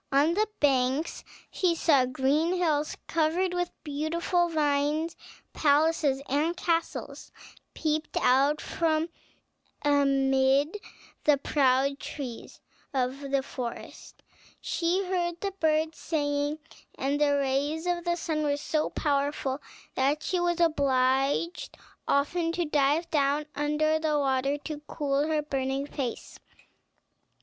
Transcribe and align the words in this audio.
On 0.11 0.33
the 0.33 0.47
banks 0.59 1.23
she 1.51 1.75
saw 1.75 2.07
green 2.07 2.55
hills 2.55 2.97
covered 3.05 3.53
with 3.53 3.69
beautiful 3.83 4.49
vines; 4.49 5.15
palaces 5.53 6.23
and 6.27 6.57
castles 6.57 7.31
peeped 7.75 8.17
out 8.17 8.59
from 8.59 9.09
amid 9.83 10.77
the 11.25 11.37
proud 11.37 11.99
trees 11.99 12.59
of 12.95 13.19
the 13.29 13.43
forest; 13.43 14.23
she 14.59 15.05
heard 15.05 15.39
the 15.39 15.51
birds 15.59 15.99
singing, 15.99 16.57
and 16.95 17.21
the 17.21 17.35
rays 17.37 17.85
of 17.85 18.03
the 18.03 18.15
sun 18.15 18.41
were 18.41 18.57
so 18.57 18.89
powerful 18.89 19.61
that 19.93 20.23
she 20.23 20.39
was 20.39 20.59
obliged 20.59 21.77
often 22.07 22.51
to 22.53 22.65
dive 22.65 23.07
down 23.11 23.45
under 23.55 23.99
the 23.99 24.17
water 24.17 24.57
to 24.57 24.79
cool 24.87 25.27
her 25.27 25.43
burning 25.43 25.85
face. 25.85 26.39